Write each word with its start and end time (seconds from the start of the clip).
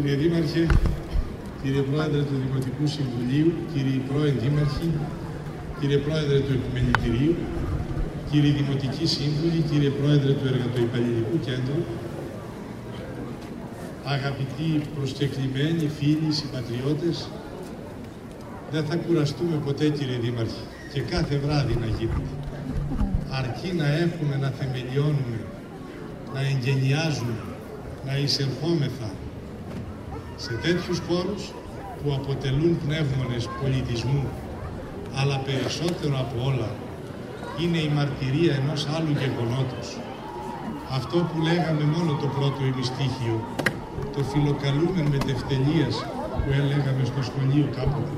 Κύριε 0.00 0.16
Δήμαρχε, 0.16 0.66
κύριε 1.62 1.82
Πρόεδρε 1.90 2.20
του 2.28 2.36
Δημοτικού 2.44 2.86
Συμβουλίου, 2.96 3.52
κύριοι 3.72 4.02
πρώην 4.08 4.34
Δήμαρχοι, 4.42 4.88
κύριε 5.80 5.98
Πρόεδρε 6.06 6.38
του 6.46 6.52
Επιμελητηρίου, 6.58 7.34
κύριοι 8.30 8.50
Δημοτικοί 8.60 9.06
Σύμβουλοι, 9.16 9.60
κύριε 9.70 9.92
Πρόεδρε 9.98 10.32
του 10.38 10.46
Εργατοϊπαλληλικού 10.52 11.36
Κέντρου, 11.46 11.80
αγαπητοί 14.14 14.68
προσκεκλημένοι, 14.94 15.84
φίλοι, 15.98 16.30
συμπατριώτες, 16.38 17.16
δεν 18.72 18.84
θα 18.88 18.96
κουραστούμε 18.96 19.56
ποτέ 19.66 19.88
κύριε 19.88 20.18
Δήμαρχε 20.24 20.62
και 20.92 21.00
κάθε 21.00 21.36
βράδυ 21.44 21.74
να 21.82 21.86
γίνεται. 21.96 22.34
Αρκεί 23.40 23.70
να 23.80 23.86
έχουμε, 24.04 24.34
να 24.44 24.48
θεμελιώνουμε, 24.58 25.38
να 26.34 26.40
εγγενιάζουμε, 26.50 27.36
να 28.06 28.12
εισερχόμεθα 28.18 29.10
σε 30.44 30.52
τέτοιους 30.64 30.98
χώρους 31.08 31.42
που 31.98 32.08
αποτελούν 32.18 32.78
πνεύμονες 32.84 33.48
πολιτισμού, 33.60 34.24
αλλά 35.20 35.36
περισσότερο 35.48 36.14
από 36.24 36.36
όλα 36.50 36.70
είναι 37.62 37.78
η 37.78 37.90
μαρτυρία 37.96 38.54
ενός 38.60 38.80
άλλου 38.96 39.12
γεγονότος. 39.22 39.88
Αυτό 40.98 41.16
που 41.28 41.36
λέγαμε 41.48 41.84
μόνο 41.94 42.10
το 42.22 42.28
πρώτο 42.36 42.60
ημιστήχιο, 42.72 43.36
το 44.14 44.20
φιλοκαλούμε 44.30 45.02
με 45.12 45.18
τευτελίας 45.28 45.94
που 46.42 46.50
έλεγαμε 46.60 47.02
στο 47.10 47.20
σχολείο 47.28 47.66
κάποτε. 47.78 48.16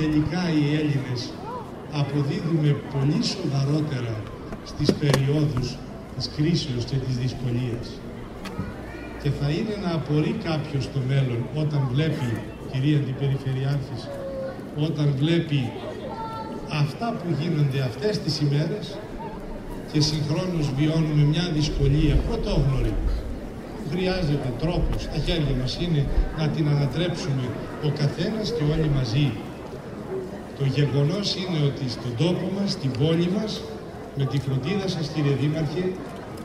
Τελικά 0.00 0.42
οι 0.56 0.64
Έλληνες 0.80 1.20
αποδίδουμε 2.00 2.70
πολύ 2.92 3.20
σοβαρότερα 3.34 4.14
στις 4.70 4.92
περιόδους 5.00 5.68
της 6.16 6.30
κρίσεως 6.36 6.84
και 6.84 6.96
της 7.04 7.14
δυσκολίας 7.22 7.86
και 9.22 9.30
θα 9.40 9.48
είναι 9.56 9.76
να 9.84 9.90
απορεί 9.98 10.34
κάποιος 10.48 10.84
στο 10.84 11.00
μέλλον 11.08 11.40
όταν 11.62 11.80
βλέπει, 11.92 12.28
κυρία 12.72 12.98
Αντιπεριφερειάρχης, 12.98 14.02
όταν 14.86 15.14
βλέπει 15.20 15.60
αυτά 16.82 17.08
που 17.18 17.28
γίνονται 17.40 17.80
αυτές 17.90 18.18
τις 18.18 18.40
ημέρες 18.40 18.84
και 19.92 20.00
συγχρόνως 20.00 20.66
βιώνουμε 20.78 21.22
μια 21.32 21.46
δυσκολία 21.58 22.14
πρωτόγνωρη 22.26 22.94
που 23.74 23.84
χρειάζεται 23.92 24.50
τρόπος, 24.62 25.02
στα 25.02 25.18
χέρια 25.26 25.54
μας 25.60 25.72
είναι 25.84 26.06
να 26.38 26.48
την 26.48 26.68
ανατρέψουμε 26.68 27.44
ο 27.86 27.88
καθένας 28.00 28.46
και 28.56 28.64
όλοι 28.72 28.90
μαζί. 28.98 29.26
Το 30.58 30.64
γεγονός 30.76 31.26
είναι 31.40 31.60
ότι 31.70 31.84
στον 31.96 32.12
τόπο 32.22 32.46
μας, 32.56 32.70
στην 32.70 32.90
πόλη 32.90 33.28
μας, 33.36 33.52
με 34.18 34.24
τη 34.30 34.36
φροντίδα 34.44 34.88
σας 34.88 35.06
κύριε 35.14 35.34
Δήμαρχε, 35.40 35.84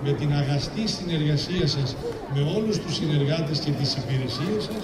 με 0.04 0.12
την 0.20 0.30
αγαστή 0.42 0.84
συνεργασία 0.98 1.68
σας 1.76 1.90
με 2.34 2.42
όλους 2.56 2.76
τους 2.80 2.94
συνεργάτες 3.00 3.58
και 3.64 3.72
τις 3.80 3.90
υπηρεσίες 4.02 4.62
σας, 4.70 4.84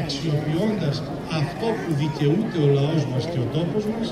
αξιοποιώντας 0.00 0.96
αυτό 1.40 1.66
που 1.80 1.90
δικαιούται 2.02 2.58
ο 2.66 2.68
λαός 2.78 3.02
μας 3.12 3.24
και 3.30 3.38
ο 3.44 3.46
τόπος 3.56 3.84
μας, 3.92 4.06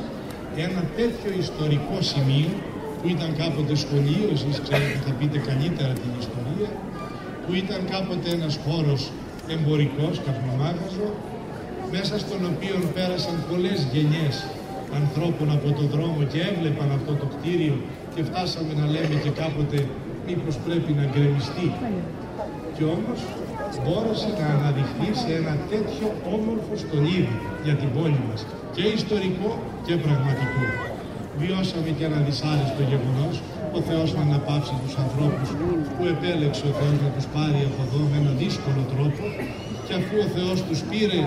ένα 0.67 0.83
τέτοιο 0.99 1.31
ιστορικό 1.45 1.97
σημείο, 2.13 2.51
που 2.99 3.07
ήταν 3.17 3.31
κάποτε 3.43 3.75
σχολείο, 3.85 4.27
εσείς 4.37 4.57
ξέρετε 4.65 4.99
θα 5.07 5.13
πείτε 5.19 5.39
καλύτερα 5.49 5.93
την 6.03 6.13
ιστορία, 6.25 6.71
που 7.45 7.53
ήταν 7.63 7.81
κάποτε 7.95 8.27
ένας 8.37 8.55
χώρος 8.65 9.01
εμπορικός, 9.55 10.15
καπνομάγαζο, 10.27 11.09
μέσα 11.95 12.15
στον 12.25 12.41
οποίο 12.53 12.77
πέρασαν 12.97 13.37
πολλές 13.51 13.79
γενιές 13.93 14.37
ανθρώπων 15.01 15.47
από 15.57 15.69
τον 15.79 15.87
δρόμο 15.95 16.21
και 16.31 16.41
έβλεπαν 16.51 16.89
αυτό 16.99 17.13
το 17.21 17.27
κτίριο 17.35 17.77
και 18.15 18.23
φτάσαμε 18.29 18.73
να 18.81 18.87
λέμε 18.95 19.15
και 19.25 19.33
κάποτε 19.43 19.79
μήπως 20.27 20.55
πρέπει 20.67 20.91
να 21.01 21.05
γκρεμιστεί. 21.11 21.69
Και 22.77 22.85
όμως 22.97 23.21
μπόρεσε 23.83 24.31
να 24.41 24.47
αναδειχθεί 24.55 25.09
σε 25.23 25.31
ένα 25.41 25.55
τέτοιο 25.73 26.07
όμορφο 26.37 26.75
στολίδι 26.83 27.37
για 27.67 27.75
την 27.81 27.91
πόλη 27.97 28.21
μας, 28.29 28.41
και 28.75 28.85
ιστορικό 28.99 29.49
και 29.87 29.95
πραγματικό. 30.05 30.65
Βιώσαμε 31.41 31.91
και 31.97 32.05
ένα 32.11 32.19
δυσάρεστο 32.27 32.83
γεγονός, 32.93 33.35
ο 33.77 33.81
Θεός 33.89 34.09
να 34.17 34.23
αναπαύσει 34.29 34.75
τους 34.83 34.95
ανθρώπους 35.05 35.49
που 35.95 36.03
επέλεξε 36.15 36.65
ο 36.71 36.73
Θεός 36.79 36.97
να 37.05 37.11
τους 37.15 37.27
πάρει 37.35 37.61
από 37.71 37.81
εδώ 37.87 38.01
με 38.11 38.17
ένα 38.23 38.33
δύσκολο 38.43 38.83
τρόπο 38.93 39.25
και 39.87 39.95
αφού 40.01 40.15
ο 40.27 40.29
Θεός 40.37 40.59
τους 40.67 40.81
πήρε, 40.91 41.21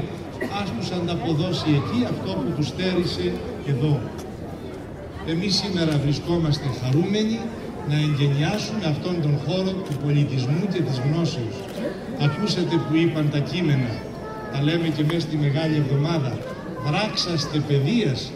ας 0.62 0.68
τους 0.76 0.88
ανταποδώσει 0.98 1.70
εκεί 1.80 2.00
αυτό 2.14 2.32
που 2.42 2.50
τους 2.56 2.68
στέρισε 2.74 3.28
εδώ. 3.72 3.94
Εμείς 5.34 5.54
σήμερα 5.62 5.94
βρισκόμαστε 6.04 6.68
χαρούμενοι 6.80 7.40
να 7.90 7.98
εγγενιάσουμε 8.06 8.86
αυτόν 8.94 9.16
τον 9.22 9.36
χώρο 9.46 9.72
του 9.86 9.96
πολιτισμού 10.04 10.64
και 10.74 10.82
της 10.88 10.98
γνώσεως. 11.06 11.56
Ακούσατε 12.26 12.76
που 12.84 12.94
είπαν 13.02 13.26
τα 13.34 13.40
κείμενα, 13.50 13.92
τα 14.52 14.60
λέμε 14.68 14.88
και 14.96 15.04
μέσα 15.10 15.20
στη 15.28 15.36
Μεγάλη 15.46 15.76
Εβδομάδα, 15.84 16.32
δράξαστε 16.88 17.58
παιδείας, 17.68 18.32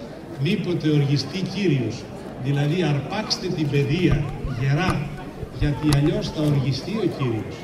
μήποτε 0.46 0.86
οργιστεί 0.98 1.40
Κύριος. 1.54 1.96
Δηλαδή 2.46 2.78
αρπάξτε 2.92 3.48
την 3.58 3.68
παιδεία 3.70 4.16
γερά, 4.60 4.92
γιατί 5.60 5.86
αλλιώς 5.98 6.26
θα 6.34 6.42
οργιστεί 6.52 6.94
ο 7.06 7.08
Κύριος. 7.18 7.58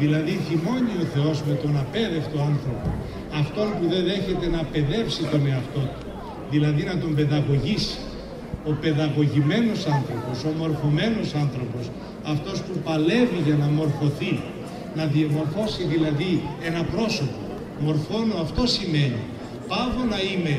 Δηλαδή 0.00 0.32
θυμώνει 0.46 0.94
ο 1.02 1.04
Θεός 1.14 1.36
με 1.48 1.54
τον 1.62 1.72
απέδευτο 1.82 2.38
άνθρωπο, 2.50 2.88
αυτόν 3.40 3.68
που 3.78 3.84
δεν 3.92 4.02
δέχεται 4.10 4.46
να 4.56 4.62
παιδεύσει 4.72 5.22
τον 5.32 5.42
εαυτό 5.50 5.84
του, 5.98 6.06
δηλαδή 6.50 6.82
να 6.90 6.96
τον 7.02 7.14
παιδαγωγήσει, 7.14 7.98
ο 8.70 8.72
παιδαγωγημένος 8.80 9.80
άνθρωπος, 9.96 10.36
ο 10.48 10.50
μορφωμένος 10.62 11.28
άνθρωπος, 11.44 11.84
αυτός 12.32 12.56
που 12.66 12.74
παλεύει 12.86 13.40
για 13.46 13.56
να 13.62 13.66
μορφωθεί, 13.78 14.32
να 14.98 15.04
διαμορφώσει 15.14 15.82
δηλαδή 15.92 16.30
ένα 16.68 16.82
πρόσωπο. 16.92 17.40
Μορφώνω 17.86 18.34
αυτό 18.44 18.66
σημαίνει. 18.76 19.22
Πάβω 19.70 20.02
να 20.12 20.18
είμαι 20.30 20.54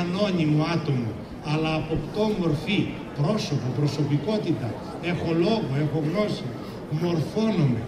ανώνυμο 0.00 0.62
άτομο, 0.74 1.10
αλλά 1.52 1.70
αποκτώ 1.80 2.24
μορφή, 2.40 2.78
πρόσωπο, 3.18 3.66
προσωπικότητα. 3.78 4.68
Έχω 5.10 5.28
λόγο, 5.44 5.68
έχω 5.84 5.98
γνώση, 6.08 6.46
μορφώνομαι. 7.02 7.82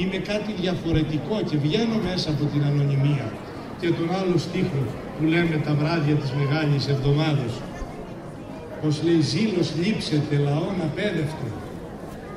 Είμαι 0.00 0.18
κάτι 0.30 0.50
διαφορετικό 0.62 1.36
και 1.48 1.56
βγαίνω 1.64 1.96
μέσα 2.08 2.28
από 2.34 2.44
την 2.52 2.62
ανωνυμία. 2.70 3.26
Και 3.80 3.88
τον 3.98 4.08
άλλο 4.20 4.36
στίχο 4.46 4.80
που 5.14 5.24
λέμε 5.32 5.56
τα 5.66 5.72
βράδια 5.80 6.14
της 6.20 6.30
Μεγάλης 6.40 6.84
Εβδομάδος, 6.94 7.52
πως 8.80 9.02
λέει 9.06 9.20
ζήλος 9.20 9.68
λείψετε 9.80 10.34
λαόν 10.46 10.76
απέδευτο. 10.88 11.46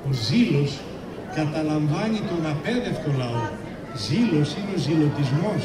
Ο 0.08 0.12
ζήλος 0.28 0.72
καταλαμβάνει 1.38 2.20
τον 2.30 2.42
απέδευτο 2.54 3.10
λαό. 3.22 3.46
Ζήλος 4.06 4.50
είναι 4.58 4.74
ο 4.78 4.80
ζηλωτισμός, 4.86 5.62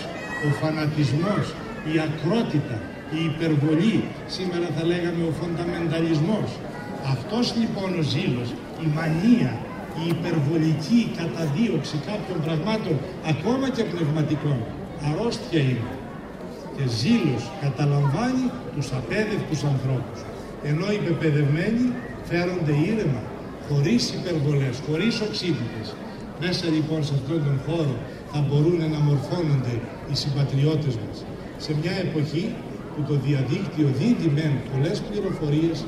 ο 0.47 0.49
φανατισμός, 0.61 1.45
η 1.93 1.95
ακρότητα, 2.07 2.77
η 3.17 3.19
υπερβολή, 3.31 3.99
σήμερα 4.37 4.69
θα 4.77 4.83
λέγαμε 4.91 5.23
ο 5.31 5.33
φονταμενταλισμός. 5.41 6.49
Αυτός 7.15 7.47
λοιπόν 7.61 7.91
ο 8.01 8.03
ζήλος, 8.13 8.49
η 8.85 8.87
μανία, 8.97 9.53
η 10.03 10.05
υπερβολική 10.15 11.01
καταδίωξη 11.19 11.97
κάποιων 12.09 12.39
πραγμάτων, 12.45 12.97
ακόμα 13.33 13.67
και 13.75 13.85
πνευματικών, 13.93 14.59
αρρώστια 15.09 15.61
είναι. 15.71 15.95
Και 16.77 16.85
ζήλος 17.01 17.43
καταλαμβάνει 17.65 18.47
τους 18.75 18.89
απέδευτους 18.99 19.61
ανθρώπους 19.73 20.21
ενώ 20.71 20.87
οι 20.95 20.99
πεπαιδευμένοι 21.07 21.85
φέρονται 22.29 22.75
ήρεμα, 22.91 23.23
χωρίς 23.69 24.03
υπερβολές, 24.19 24.75
χωρίς 24.87 25.15
οξύτητες. 25.27 25.87
Μέσα 26.45 26.67
λοιπόν 26.77 27.01
σε 27.09 27.13
αυτόν 27.19 27.39
τον 27.47 27.57
χώρο 27.67 27.95
θα 28.33 28.41
μπορούν 28.47 28.81
να 28.95 28.99
μορφώνονται 29.09 29.75
οι 30.11 30.15
συμπατριώτες 30.23 30.95
μας. 31.03 31.17
Σε 31.65 31.71
μια 31.81 31.95
εποχή 32.07 32.45
που 32.93 33.01
το 33.09 33.15
διαδίκτυο 33.27 33.87
δίδει 33.99 34.29
μεν 34.37 34.53
πολλές 34.71 34.97
πληροφορίες, 35.09 35.79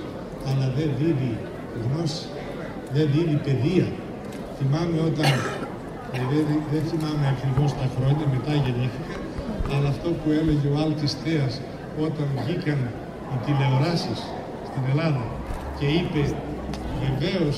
αλλά 0.48 0.66
δεν 0.76 0.88
δίδει 0.98 1.32
γνώση, 1.84 2.24
δεν 2.94 3.06
δίδει 3.14 3.36
παιδεία. 3.46 3.88
Θυμάμαι 4.58 4.98
όταν, 5.10 5.30
ε, 6.16 6.20
δεν, 6.30 6.44
δεν 6.72 6.82
θυμάμαι 6.90 7.26
ακριβώς 7.34 7.70
τα 7.80 7.86
χρόνια, 7.94 8.26
μετά 8.34 8.52
γεννήθηκα, 8.64 9.16
αλλά 9.74 9.88
αυτό 9.94 10.08
που 10.20 10.28
έλεγε 10.40 10.66
ο 10.72 10.76
Άλκης 10.82 11.14
Θέας 11.22 11.54
όταν 12.06 12.26
βγήκαν 12.40 12.80
οι 13.32 13.36
τηλεοράσεις 13.44 14.20
στην 14.68 14.82
Ελλάδα 14.90 15.24
και 15.78 15.86
είπε 15.86 16.22
βεβαίως 17.04 17.56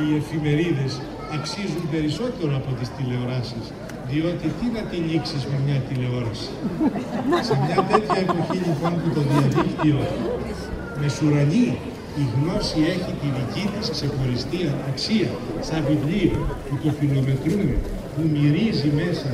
οι 0.00 0.06
εφημερίδες 0.20 0.92
αξίζουν 1.36 1.84
περισσότερο 1.94 2.52
από 2.60 2.70
τις 2.78 2.88
τηλεοράσεις 2.96 3.66
διότι 4.10 4.46
τι 4.58 4.66
να 4.76 4.82
τη 4.90 4.96
λήξεις 5.08 5.42
με 5.50 5.56
μια 5.66 5.78
τηλεόραση. 5.88 6.50
Σε 7.48 7.54
μια 7.64 7.78
τέτοια 7.90 8.18
εποχή 8.26 8.58
λοιπόν 8.68 8.92
που 9.00 9.08
το 9.16 9.22
διαδίκτυο 9.30 9.98
μεσουρανεί 11.00 11.66
η 12.22 12.24
γνώση 12.34 12.78
έχει 12.94 13.12
τη 13.20 13.28
δική 13.36 13.64
της 13.74 13.90
ξεχωριστή 13.94 14.60
αξία 14.90 15.30
σαν 15.60 15.80
βιβλίο 15.88 16.38
που 16.66 16.74
το 16.82 16.90
φιλομετρούμε, 16.98 17.74
που 18.14 18.22
μυρίζει 18.34 18.90
μέσα 19.00 19.30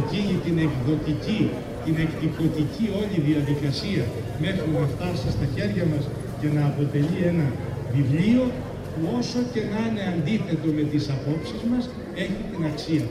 εκείνη 0.00 0.34
την 0.44 0.56
εκδοτική 0.66 1.40
την 1.84 1.96
εκτυπωτική 2.06 2.86
όλη 3.00 3.16
διαδικασία 3.30 4.04
μέχρι 4.44 4.66
να 4.74 4.82
φτάσει 4.92 5.26
στα 5.36 5.46
χέρια 5.54 5.84
μας 5.92 6.04
και 6.40 6.48
να 6.56 6.62
αποτελεί 6.70 7.18
ένα 7.32 7.46
βιβλίο 7.94 8.42
που 8.92 9.02
όσο 9.18 9.40
και 9.52 9.62
να 9.72 9.80
είναι 9.86 10.04
αντίθετο 10.14 10.68
με 10.78 10.84
τις 10.90 11.04
απόψεις 11.16 11.62
μας 11.70 11.84
έχει 12.22 12.40
την 12.50 12.62
αξία. 12.70 13.06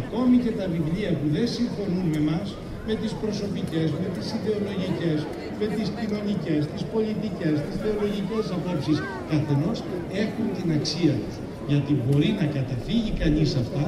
ακόμη 0.00 0.36
και 0.44 0.52
τα 0.58 0.66
βιβλία 0.74 1.10
που 1.18 1.26
δεν 1.36 1.46
συμφωνούν 1.56 2.06
με 2.14 2.20
μας, 2.30 2.48
με 2.88 2.94
τις 3.00 3.12
προσωπικές, 3.22 3.88
με 4.02 4.08
τις 4.14 4.26
ιδεολογικές, 4.38 5.18
με 5.60 5.66
τις 5.74 5.86
κοινωνικές, 5.98 6.60
τις 6.72 6.82
πολιτικές, 6.94 7.54
τις 7.64 7.76
θεολογικές 7.82 8.44
απόψεις 8.56 8.98
καθενός 9.30 9.78
έχουν 10.24 10.46
την 10.56 10.68
αξία 10.78 11.14
τους. 11.22 11.36
Γιατί 11.70 11.92
μπορεί 12.02 12.28
να 12.40 12.46
καταφύγει 12.56 13.12
κανείς 13.22 13.50
αυτά 13.62 13.84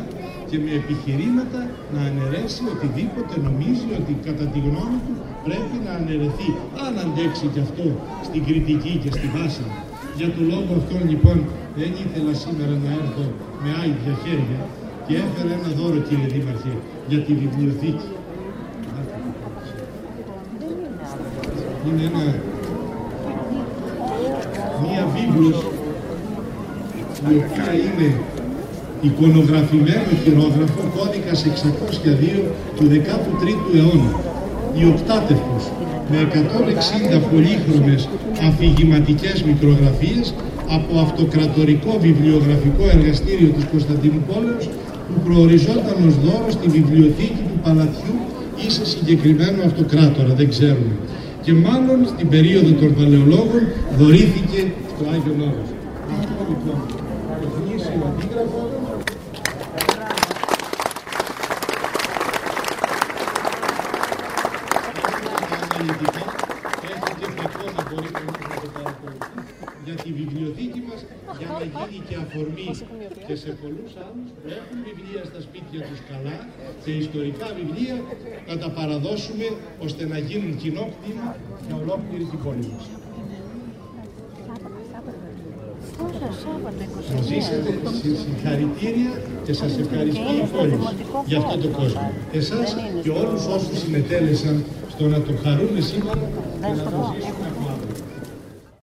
και 0.48 0.58
με 0.64 0.70
επιχειρήματα 0.80 1.60
να 1.94 2.00
αναιρέσει 2.10 2.62
οτιδήποτε 2.72 3.34
νομίζει 3.46 3.88
ότι 4.00 4.12
κατά 4.26 4.44
τη 4.52 4.58
γνώμη 4.66 4.98
του 5.06 5.14
πρέπει 5.46 5.76
να 5.86 5.92
αναιρεθεί. 6.00 6.50
Αν 6.84 6.92
αντέξει 7.04 7.46
και 7.54 7.60
αυτό 7.66 7.86
στην 8.28 8.40
κριτική 8.46 8.92
και 9.02 9.10
στη 9.16 9.26
βάση. 9.36 9.64
Για 10.19 10.28
τον 10.34 10.44
λόγο 10.52 10.70
αυτό 10.80 10.96
λοιπόν 11.12 11.38
δεν 11.80 11.90
ήθελα 12.04 12.32
σήμερα 12.44 12.75
να 12.84 12.90
έρθω 13.00 13.26
με 13.62 13.70
άγια 13.82 14.14
χέρια 14.22 14.60
και 15.06 15.14
έφερα 15.25 15.50
ένα 15.58 15.70
δώρο 15.78 15.98
κύριε 16.08 16.28
Δήμαρχε 16.34 16.72
για 17.10 17.20
τη 17.25 17.32
βιβλιοθήκη. 17.42 18.08
Είναι 21.86 22.02
ένα, 22.10 22.25
μία 24.82 25.02
βίβλος 25.14 25.77
η 27.32 27.35
οποία 27.43 27.70
είναι 27.87 28.09
εικονογραφημένο 29.09 30.11
χειρόγραφο 30.23 30.82
κώδικας 30.97 31.38
602 31.44 32.53
του 32.76 32.85
13ου 32.93 33.76
αιώνα. 33.76 34.11
Η 34.81 34.85
οκτάτευκος 34.93 35.65
με 36.11 36.19
160 36.20 37.20
πολύχρωμες 37.31 38.09
αφηγηματικές 38.49 39.43
μικρογραφίες 39.43 40.35
από 40.76 40.99
αυτοκρατορικό 40.99 41.99
βιβλιογραφικό 42.00 42.85
εργαστήριο 42.97 43.49
της 43.56 43.64
Κωνσταντινούπολης 43.73 44.64
που 45.09 45.21
προοριζόταν 45.25 45.97
ως 46.06 46.14
δώρο 46.25 46.50
στη 46.50 46.69
βιβλιοθήκη 46.69 47.43
του 47.49 47.59
Παλατιού 47.62 48.14
ή 48.67 48.71
σε 48.71 48.85
συγκεκριμένο 48.87 49.59
αυτοκράτορα, 49.69 50.32
δεν 50.41 50.49
ξέρουμε. 50.49 50.94
Και 51.44 51.53
μάλλον 51.53 51.99
στην 52.12 52.29
περίοδο 52.29 52.71
των 52.81 52.94
Παλαιολόγων 52.94 53.62
δωρήθηκε 53.99 54.61
στο 54.93 55.05
Άγιο 55.14 55.35
Όρος. 55.49 55.69
Αυτό 56.19 56.43
λοιπόν 56.50 57.07
το 57.99 58.06
γνήσιο 58.06 58.39
αντίγραφο 58.39 58.69
για 69.85 69.95
τη 70.03 70.12
βιβλιοθήκη 70.12 70.83
μας 70.89 71.00
για 71.39 71.49
να 71.49 71.65
γίνει 71.65 72.05
και 72.09 72.17
αφορμή 72.25 72.71
και 73.27 73.35
σε 73.37 73.50
πολλούς 73.62 73.93
άλλους 74.05 74.29
που 74.41 74.49
έχουν 74.59 74.77
βιβλία 74.89 75.23
στα 75.25 75.41
σπίτια 75.41 75.81
τους 75.89 76.00
καλά 76.11 76.37
και 76.85 76.91
ιστορικά 76.91 77.47
βιβλία 77.59 77.97
να 78.49 78.59
τα 78.59 78.71
παραδώσουμε 78.71 79.47
ώστε 79.79 80.06
να 80.06 80.19
γίνουν 80.19 80.56
κοινό 80.56 80.85
κτήμα 80.95 81.37
για 81.67 81.77
ολόκληρη 81.83 82.25
την 82.25 82.43
πόλη 82.43 82.67
μας. 82.73 83.07
Να 87.15 87.23
ζήσετε 87.23 87.70
συγχαρητήρια 88.25 89.12
και 89.44 89.53
σας 89.53 89.79
ευχαριστώ 89.79 90.31
η 90.44 90.47
πόλη 90.56 90.79
για 91.26 91.38
αυτό 91.38 91.59
το 91.59 91.69
κόσμο. 91.69 92.11
Εσάς 92.32 92.76
και 93.03 93.11
όλους 93.11 93.47
όσους 93.47 93.79
συμμετέλεσαν 93.79 94.65
στο 94.88 95.06
να 95.06 95.20
το 95.20 95.32
χαρούμε 95.43 95.81
σήμερα 95.81 96.19
και 96.61 96.67
να 96.67 96.82
το 96.82 97.15
ζήσουμε 97.15 97.57